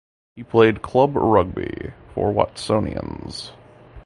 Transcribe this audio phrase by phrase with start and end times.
[0.35, 3.51] He played club rugby for Watsonians.